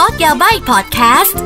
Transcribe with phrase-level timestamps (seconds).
[0.00, 1.38] Talk ยาใบพอดแคสต์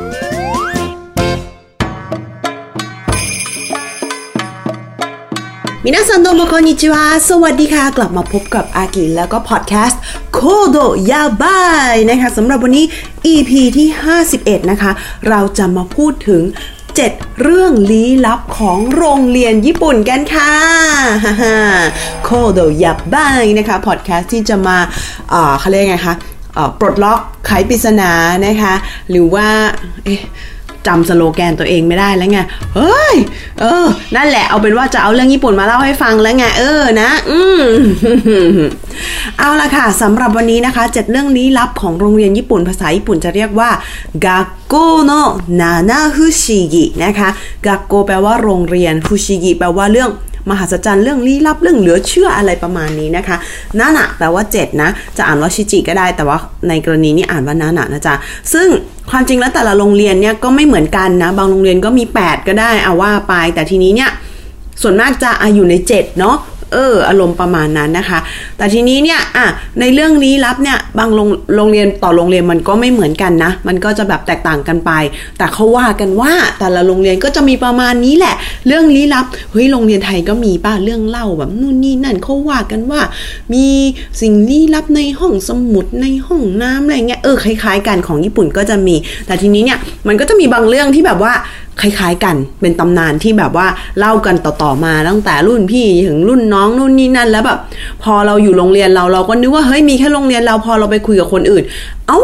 [5.83, 10.01] มินาซันโดโมคอนิจิวาสวัสดีค่ะ กลับมาพบกับอากิแล้วก็พอดแคสต์
[10.33, 10.77] โคโด
[11.11, 11.61] ยาบา
[11.93, 12.85] ยนะคะสำหรับวันนี้
[13.33, 13.87] EP ที่
[14.29, 14.91] 51 นะคะ
[15.27, 16.41] เราจะมาพูดถึง
[16.91, 20.53] 7 เรื่องลี้ลับของโรงเรียนญี่ปุ่นกันค่ะ
[22.23, 24.77] โคโดยาบายนะคะพอดแคสต์ที่จะมา
[25.59, 26.15] เขาเรียกไงคะ
[26.79, 28.11] ปลดล็อกไขปริศนา
[28.45, 28.73] นะคะ
[29.09, 29.47] หรือว่า
[30.05, 30.21] เอ๊ะ
[30.87, 32.39] จำสโลแกนตัวเองไม่ได้แล้วไง
[32.75, 33.15] เฮ้ย
[33.59, 37.63] เออ นั่นแหละ เอาเป็นว่าจะเอาเรื่องญี่ปุ่นมาเล่าให้ฟังแล้วไง เออ นะ อืม
[39.37, 43.69] เอาละค่ะสำหรับวันนี้นะคะ เจ็ดเรื่องลี้ลับของโรงเรียนญี่ปุ่นภาษาญี่ปุ่นจะเรียกว่า
[44.25, 45.11] กาโกโน
[45.61, 47.29] นานาฟุชิกินะคะ
[47.65, 50.09] กาโกแปลว่าโรงเรียนฟุชิกิแปลว่าเรื่อง
[50.49, 53.37] มหัศจรรย์เรื่องลี้ลับเรื่องเหลือเชื่ออะไรประมาณนี้นะคะ
[53.79, 56.37] นานะแปลว่า 7 นะ จะอ่านว่าชิจิก็ได้ แต่ว่า
[56.69, 58.15] ในกรณีนี้อ่านว่านานะนะจ๊ะ
[58.53, 58.67] ซึ่ง
[59.09, 64.11] ความจริงแล้วแต่ละโรงเรียนเนี่ยก็ไม่เหมือนกันนะ บางโรงเรียนก็มี 8 ก็ได้เอาว่าไป แต่ทีนี้เนี่ย
[64.81, 66.37] ส่วนมากจะออยู่ใน 7 เนาะ
[66.73, 68.19] เอออารมณ์ประมาณนั้นนะคะ
[68.57, 69.47] แต่ทีนี้เนี่ยอะ
[69.79, 74.91] ในเรื่องลี้ลับเนี่ยบางโรงโรงเรียนต่อโรงเรียนมันก็ไม่เหมือนกันนะ มันก็จะแบบแตกต่างกันไป
[75.37, 78.35] แต่เขาว่ากันว่าแต่ละโรงเรียนก็จะมีประมาณนี้แหละ
[78.67, 83.01] เรื่องลี้ลับเฮ้ยโรงเรียนไทยก็มีป่ะเรื่องเล่าแบบนู่นนี่นั่นเขาว่ากันว่า
[83.53, 83.67] มี
[84.21, 91.33] สิ่งลี้ลับในห้องสมุดในห้องน้ำอะไรเงี้ยเออคล้าย ๆ กันของญี่ปุ่นก็จะมี แต่ทีนี้เนี่ยมันก็จะมีบางเรื่องที่แบบว่า
[91.81, 93.67] คล้ายๆกัน เป็นตำนานที่แบบว่า
[93.99, 97.59] เล่ากันต่อๆมาตั้งแต่รุ่นพี่ถึงรุ่นน้องนู่นนี่นั่น แล้วแบบ
[98.03, 101.63] พอเราอยู่โรงเรียนเราเราก็นึกว่าเฮ้ยมีแค่โรงเรียนเราพอเราไปคุยกับคนอื่น
[102.07, 102.21] เอ้า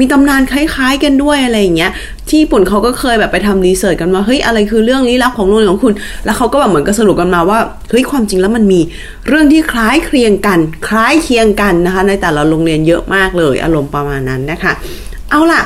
[0.00, 1.90] มีตำนานคล้ายๆกันด้วยอะไรอย่างเงี้ย
[2.28, 7.58] ที่ญี่ปุ่นเขาก็เคยแบบไปทำรีเสิร์ชกันว่าเฮ้ยอะไรคือเรื่องลี้ลับของโรงเรียนของคุณ แล้วเขาก็แบบเหมือนก็สรุปกันมาว่า
[7.90, 8.80] เฮ้ยความจริงแล้วมันมี
[9.28, 10.58] เรื่องที่คล้ายเคียงกัน
[10.88, 14.72] คล้ายเคียงกันนะคะ ในแต่ละโรงเรียนเยอะมากเลย อารมณ์ประมาณนั้นนะคะ
[15.30, 15.62] เอาล่ะ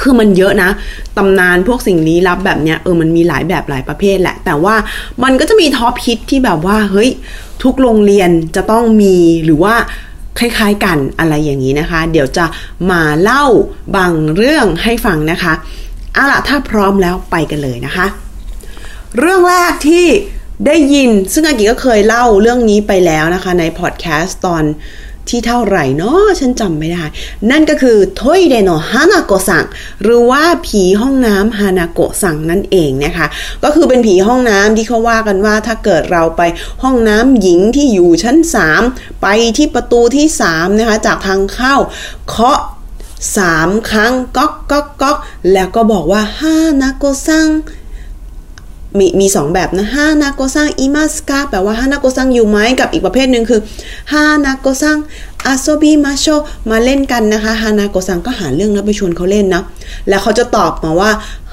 [0.00, 0.70] คือมันเยอะนะ
[1.16, 4.74] ตำนานพวกสิ่งลี้ลับแบบเนี้ยเออมันมีหลายแบบหลายประเภทแหละ แต่ว่า
[5.22, 7.10] มันก็จะมีท็อปฮิตที่แบบว่าเฮ้ย
[7.62, 9.74] ทุกโรงเรียนจะต้องมีหรือว่า
[10.38, 12.46] คล้ายๆกันอะไรอย่างนี้นะคะ เดี๋ยวจะ
[12.90, 13.44] มาเล่า
[13.96, 15.52] บางเรื่องให้ฟังนะคะ
[16.14, 18.06] เอาล่ะถ้าพร้อมแล้วไปกันเลยนะคะ
[19.18, 20.06] เรื่องแรกที่
[20.66, 24.64] ได้ยินซึ่งอากิก็เคยเล่าเรื่องนี้ไปแล้วนะคะ ในพอดแคสต์ตอน
[25.28, 27.04] ที่เท่าไหร่เนาะฉันจำไม่ได้
[27.50, 29.64] นั่นก็คือโทยเดโนฮานาโกซัง
[30.02, 33.26] หรือว่าผีห้องน้ำฮานาโกซังนั่นเองนะคะ
[33.62, 36.42] ก็คือเป็นผีห้องน้ำที่เขาว่ากันว่าถ้าเกิดเราไป
[36.82, 38.36] ห้องน้ำหญิงที่อยู่ชั้น
[38.80, 39.26] 3 ไป
[39.56, 41.74] ที่ประตูที่ 3 นะคะ จากทางเข้า
[42.28, 42.60] เคาะ
[43.36, 45.18] สามครั้งก๊อกก๊อกก๊อก
[45.52, 47.48] แล้วก็บอกว่าฮานาโกซัง
[48.98, 53.60] มีมีสองแบบนะ花子さんいますか แปลว่าฮานาโกซังอยู่ไหมกับอีกประเภทหนึ่งคือ
[54.12, 54.96] 花子さん
[55.46, 56.26] 遊びましょう
[56.70, 59.62] มาเล่นกันนะคะฮานาโกซังก็หาเรื่องแล้วไปชวนเขาเล่นนะ
[60.08, 61.10] แล้วเขาจะตอบมาว่า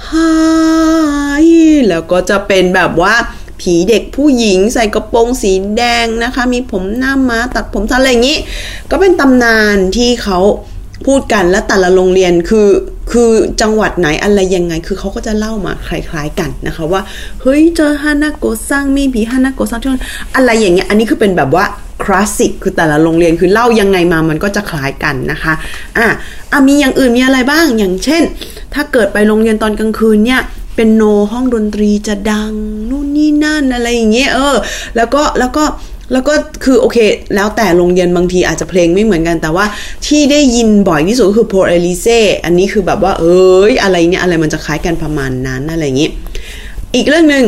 [0.09, 1.47] はい
[1.89, 3.15] แล้วก็จะเป็นแบบว่า
[3.59, 8.37] ผีเด็กผู้หญิงใส่กระโปรงสีแดงนะคะ มีผมหน้าม้าตัดผมสั้นอะไรอย่างนี้
[8.91, 10.39] ก็เป็นตำนานที่เขา
[11.07, 12.67] พูดกันและแต่ละโรงเรียนคือ
[13.11, 13.29] คือ
[13.61, 17.01] จังหวัดไหนอะไรยังไง คือเขาก็จะเล่ามาคล้าย ๆกันนะคะว่า
[17.41, 19.89] เฮ้ยเจอฮานาโกซังมีผีฮานาโกซังที่
[20.35, 21.65] อะไรอย่างเงี้ยอันนี้คือเป็นแบบว่า
[22.03, 25.53] คลาสสิกคือแต่ละโรงเรียนคือเล่ายังไงมามันก็จะคล้ายกันนะคะ
[25.97, 26.07] อะ
[26.51, 28.23] อะมีอย่างอื่นมีอะไรบ้างอย่างเช่น
[28.73, 30.41] ถ้าเกิดไปโรงเรียนตอนกลางคืนเนี่ย
[30.75, 32.53] เป็นโนห้องดนตรีจะดัง
[32.89, 34.55] นู่นนี่นั่นอะไรอย่างเงี้ยเออ
[34.95, 35.63] แล้วก็แล้วก็
[36.11, 36.33] แล้วก็
[36.63, 36.97] คือโอเค
[37.35, 39.65] แล้วแต่โรงเรียนบางทีอาจจะเพลงไม่เหมือนกันแต่ว่า
[40.07, 42.07] ที่ได้ยินบ่อยที่สุดคือโพเอลิเซ
[42.45, 46.09] อันนี้คือแบบว่าเอ้ยอะไรเนี่ยอะไรมันจะคล้ายกันประมาณนั้นอะไรอย่างนี้
[46.95, 47.45] อีกเรื่องหนึ่ง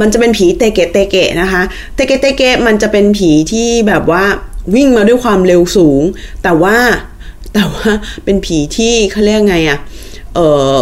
[0.00, 1.62] มันจะเป็นผีเตเกะเตเกะนะคะ
[1.94, 4.24] เตเกะเตเกะมันจะเป็นผีที่แบบว่า
[4.74, 6.02] วิ่งมาด้วยความเร็วสูง
[6.42, 6.76] แต่ว่า
[7.54, 7.88] แต่ว่า
[8.24, 9.78] เป็นผีที่เขาเรียกไงอะ
[10.34, 10.38] เอ
[10.74, 10.76] อ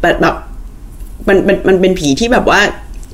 [0.00, 0.34] แบบแบบ
[1.28, 2.60] มันมันมันเป็นผีที่แบบว่า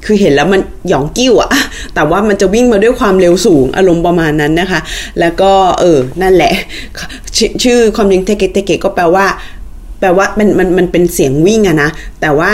[0.04, 1.50] คือเห็นแล้วมันหยองกิ้วอะ
[1.94, 4.80] แต่ว่ามันจะวิ่งมาด้วยความเร็วสูงอารมณ์ประมาณนั้นนะคะ
[5.20, 6.52] แล้วก็เออ นั่นแหละ
[7.36, 9.26] ชชื่อความจริงเทเกเตเกก็แปลว่า
[10.00, 11.88] แปลว่ามันมันมันเป็นเสียงวิ่งอะนะ
[12.20, 12.52] แต่ว่า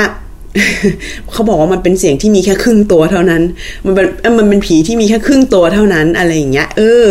[1.32, 3.42] เขาบอกว่ามันเป็นเสียงที่มีแค่ครึ่งตัวเท่านั้น
[3.84, 4.06] มันเป็น
[4.38, 7.10] มันเป็นผีที่มีแค่ครึ่งตัวเท่านั้นอะไรอย่างเงี้ย เออ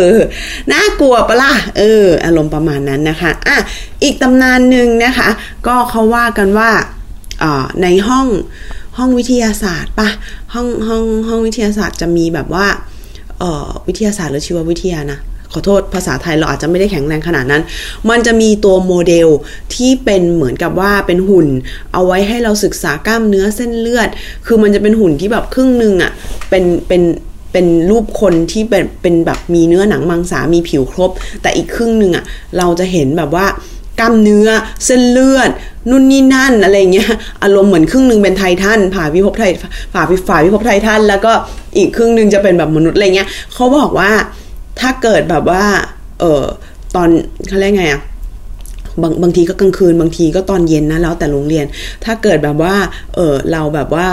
[0.72, 3.56] น่ากลัวปะล่ะ เออ อารมณ์ประมาณนั้นนะคะ อะ
[4.02, 5.28] อีกตำนานหนึ่งนะคะ
[5.66, 6.70] ก็เขาว่ากันว่า
[7.42, 8.26] อ่าในห้อง
[8.98, 10.08] ห้องวิทยาศาสตร์ปะ
[10.54, 12.66] ห้องห้องห้องวิทยาศาสตร์จะมีแบบว่า
[13.38, 15.18] เอ่อวิทยาศาสตร์หรือชีววิทยานะ
[15.52, 17.62] ขอโทษภาษาไทยเราอาจจะไม่ได้แข็งแรงขนาดนั้น
[18.10, 19.28] มันจะมีตัวโมเดล
[19.74, 21.48] ที่เป็นเหมือนกับว่าเป็นหุ่น
[21.92, 24.08] เอาไว้ให้เราศึกษากล้ามเนื้อเส้นเลือด
[24.46, 26.12] คือมันจะเป็นหุ่นที่แบบครึ่งหนึ่งอะ่ะ
[26.50, 27.02] เป็นเป็น
[27.52, 31.10] เป็นรูปคนที่เป็นเป็นแบบมีเนื้อหนังมังสา มีผิวครบ
[31.42, 32.24] แต่อีกครึ่งหนึ่งอะ่ะ
[32.58, 33.46] เราจะเห็นแบบว่า
[34.00, 34.48] กล้ามเนื้อ
[34.84, 35.50] เส้นเลือด
[35.90, 37.10] นู่นนี่นั่นอะไรเงี้ย
[37.42, 39.44] อารมณ์เหมือนครึ่งหนึ่งเป็นไททันผ่าพิภพไท
[39.94, 41.32] ผ่าพิฝ่าพิภพไททันแล้วก็
[41.76, 44.10] อีกครึ่งหนึ่งจะเป็นแบบมนุษย์อะไรเงี้ยเขาบอกว่า
[44.80, 45.64] ถ้าเกิดแบบว่า
[46.20, 46.44] เออ
[46.94, 47.08] ตอน
[47.48, 48.02] เขาเรียกไงอะ
[49.02, 51.64] บางบางทีก็กลางคืนบางทีก็ตอนเย็นนะแล้วแต่โรงเรียน
[52.04, 52.74] ถ้าเกิดแบบว่า
[53.14, 54.06] เออเราแบบว่า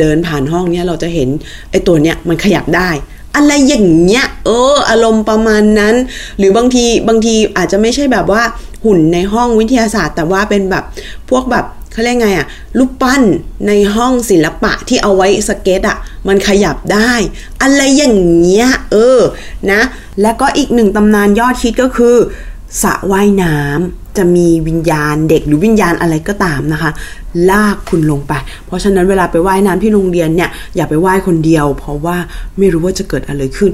[0.00, 1.28] เดินผ่านห้องเนี้ยเราจะเห็น
[1.70, 2.90] ไอ้ตัวเนี้ยมันขยับได้
[3.36, 5.94] อะไรอย่างเงี้ย เออ อารมณ์ประมาณนั้น
[6.38, 8.42] หรือบางทีบางทีอาจจะไม่ใช่แบบว่า
[8.84, 10.84] หุ่นในห้องวิทยาศาสตร์ แต่ว่าเป็นแบบ
[11.30, 12.46] พวกแบบเขาเรียกไงอะ
[12.78, 13.22] รูปปั้น
[13.66, 15.98] ในห้องศิลปะที่เอาไว้สเก็ตอะ
[16.28, 17.12] มันขยับได้
[17.62, 19.20] อะไรอย่างเงี้ยเออ
[19.72, 19.80] นะ
[20.22, 22.16] แล้วก็อีกหนึ่งตำนานยอดฮิตก็คือ
[22.82, 26.90] สระว่ายน้ำจะมีวิญญาณเด็กหรือวิญญาณอะไรก็ตามนะคะ
[27.50, 28.32] ลากคุณลงไป
[28.66, 32.16] เพราะฉะนั้นเวลาไปว่ายน้ำที่โรงเรียนเนี่ยอย่าไปว่ายคนเดียว เพราะว่า
[32.58, 33.70] ไม่รู้ว่าจะเกิดอะไรขึ้น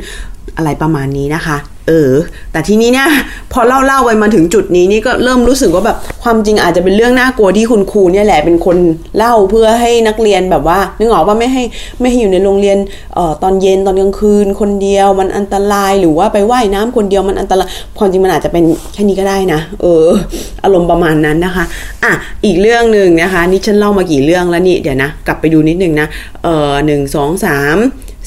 [0.56, 1.58] อะไรประมาณนี้นะคะ
[1.88, 2.12] เออ
[2.52, 3.08] แต่ทีนี้เนี่ย
[3.52, 8.76] พอเล่าเล่าไปมาถึงจุดนี้นี่ก็เริ่มรู้สึกว่าแบบความจริงอาจจะเป็นเรื่องน่ากลัวที่คุณครูเนี่ยแหละเป็นคน
[9.16, 11.62] เล่าเพื่อให้นักเรียนแบบว่านึกออกว่าไม่ให้
[12.00, 12.78] ไม่ให้อยู่ในโรงเรียน
[13.14, 17.68] เอ่อตอนเย็นตอนกลางคืน คนเดียวมันอันตรายหรือว่าไปว่ายน้ำคนเดียวมันอันตราย
[17.98, 20.06] ความจริงมันอาจจะเป็นแค่นี้ก็ได้นะ เออ
[20.64, 21.64] อารมณ์ประมาณนั้นนะคะ
[22.04, 22.12] อะ
[22.44, 26.06] อีกเรื่องหนึ่งนะคะ นี่ฉันเล่ามากี่เรื่องแล้วนี่เดี๋ยวนะกลับไปดูนิดนึงนะ
[26.44, 27.78] เออหนึ่งสองสาม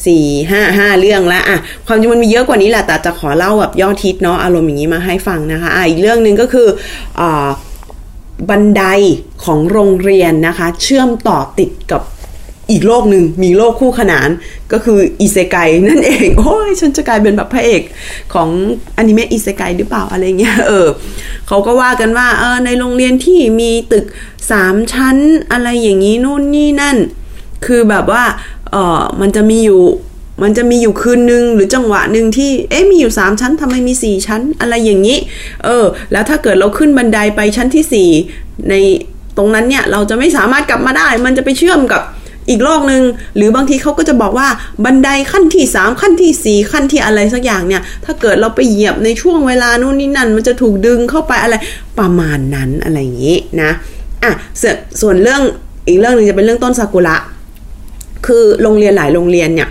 [0.06, 1.58] สี่ห้าห้าเรื่องละอะ
[1.88, 6.68] ความจริงมันมีเยอะกว่านี้แหละแต่จะขอเล่าแบบยอดทิศเนาะอารมณ์อย่างนี้มาให้ฟังนะคะอะอีกเรื่องหนึ่งก็คือ
[7.20, 7.48] อ่า
[8.50, 8.84] บันได
[9.46, 12.02] ของโรงเรียนนะคะ เชื่อมต่อติดกับ
[12.72, 14.30] อีกโลกหนึ่งมีโลกคู่ขนาน
[14.72, 15.58] ก็คืออิเซไก
[15.88, 17.82] นั่นเอง โอ้ยฉันจะกลายเป็นแบบพระเอก
[18.34, 18.50] ของ
[18.98, 20.88] อนิเมะอิเซไกหรือเปล่าอะไรเงี้ยเออ
[21.48, 24.06] เขาก็ว่ากันว่าเออในโรงเรียนที่มีตึก
[24.52, 25.18] สามชั้น
[25.52, 26.98] อะไรอย่างนี้นู่นนี่นั่น
[27.66, 28.24] คือแบบว่า
[28.76, 29.82] เออมันจะมีอยู่
[30.44, 35.18] มันจะมีอยู่คืนนึง หรือจังหวะหนึ่งที่ เอ๊ะมีอยู่สามชั้นทำไมมีสี่ชั้น อะไรอย่างนี้
[35.64, 38.10] เออ แล้วถ้าเกิดเราขึ้นบันไดไปชั้นที่สี่
[38.70, 38.74] ใน
[39.38, 42.02] ตรงนั้นเนี่ย เราจะไม่สามารถกลับมาได้ มันจะไปเชื่อมกับ
[42.50, 43.04] อีกโลกหนึ่ง
[43.36, 44.48] หรือบางทีเขาก็จะบอกว่า
[44.86, 51.56] บันไดขั้นที่สามขั้นที่สี่ขั้นที่อะไรสักอย่างเนี่ย ถ้าเกิดเราไปเหยียบในช่วงเวลานู่นนี่นั่น มันจะถูกดึงเข้าไปอะไร
[52.00, 53.72] ประมาณนั้นอะไรอย่างนี้นะ
[54.24, 54.32] อะ
[55.02, 55.42] ส่วนเรื่อง
[55.88, 57.16] อีกเรื่องหนึ่งจะเป็นเรื่องต้นซากุระ
[58.26, 59.70] คือโรงเรียนหลายโรงเรียนเนี่ย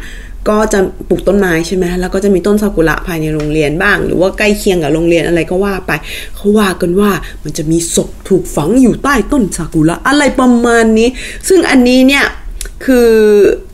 [0.48, 5.92] ก็จะปลูกต้นไม้ใช่ไหมแล้วก็จะมีต้นซากุระภายในโรงเรียนบ้าง หรือว่าใกล้เคียงกับโรงเรียนอะไรก็ว่าไป
[6.36, 7.10] เขาว่ากันว่า
[7.44, 11.08] มันจะมีศพถูกฝังอยู่ใต้ต้นซากุระอะไรประมาณนี้
[11.48, 12.26] ซึ่งอันนี้เนี่ย
[12.84, 13.10] คือ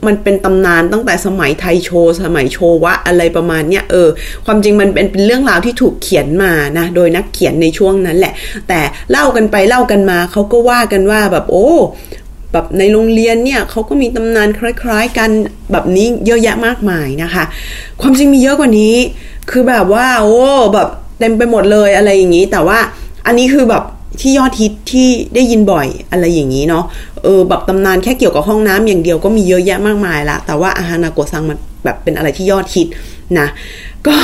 [0.07, 1.91] มันเป็นตำนานตั้งแต่สมัยไทโช
[2.23, 4.09] สมัยโชวะอะไรประมาณเนี้ยเออ
[4.47, 8.33] ความจริงมันเป็นเป็นเรื่องราวที่ถูกเขียนมานะ โดยนักเขียนในช่วงนั้นแหละ
[8.69, 8.81] แต่
[9.11, 11.69] เล่ากันไปเล่ากันมาเขาก็ว่ากันว่าแบบโอ้
[12.53, 15.31] แบบในโรงเรียนเนี่ยเขาก็มีตำนานคล้าย ๆ กัน
[15.73, 17.45] แบบนี้เยอะแยะมากมายนะคะ
[18.01, 18.95] ความจริงมีเยอะกว่านี้
[19.51, 20.39] คือแบบว่าโอ้
[20.75, 20.89] แบบ
[21.19, 22.79] เต็มไปหมดเลยอะไรอย่างนี้ แต่ว่า
[23.27, 23.85] อันนี้คือแบบ
[24.21, 26.85] ที่ยอดฮิตที่ได้ยินบ่อยอะไรอย่างนี้เนาะ
[27.25, 32.89] เออแบบตำนานแค่เกี่ยวกับห้องน้ำอย่างเดียวก็มีเยอะแยะมากมายละแต่ว่าอาฮานาโกซังมันแบบเป็นอะไรที่ยอดฮิต
[33.39, 33.47] นะ
[34.07, 34.17] ก็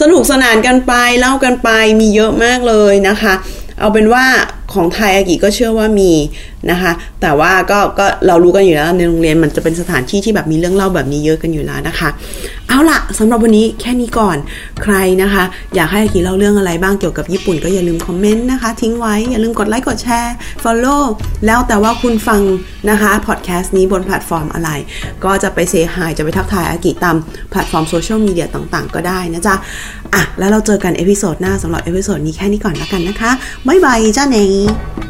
[0.00, 1.68] สนุกสนานกันไปเล่ากันไป
[2.00, 3.34] มีเยอะมากเลยนะคะ
[3.80, 4.24] เอาเป็นว่า
[4.74, 6.12] ของไทยอากิก็เชื่อว่ามี
[6.70, 12.08] นะคะ แต่ว่าก็ก็เรารู้กันอยู่แล้วในโรงเรียนมันจะเป็นสถานที่ที่แบบมีเรื่องเล่าแบบนี้เยอะกันอยู่แล้วนะคะ
[12.70, 14.36] เอาล่ะสำหรับวันนี้แค่นี้ก่อน
[14.82, 15.44] ใครนะคะ
[15.74, 21.02] อยากให้อากิเล่าเรื่องอะไรบ้างเกี่ยวกับญี่ปุ่นก็อย่าลืมคอมเมนต์นะคะ ทิ้งไว้ อย่าลืมกดไลค์กดแชร์ follow
[21.46, 22.40] แล้วแต่ว่าคุณฟัง
[22.90, 24.70] นะคะพอดแคสต์นี้บนแพลตฟอร์มอะไร
[25.24, 27.16] ก็จะไป say hi จะไปทักทายอากิตาม
[27.50, 29.54] แพลตฟอร์มโซเชียลมีเดียต่างๆ ก็ได้นะจ๊ะ
[30.14, 33.30] อะแล้วเราเจอกัน episode หน้าสำหรับ episode นี้แค่นี้ก่อนแล้วกันนะคะ
[33.66, 35.09] บ๊ายบายじゃあね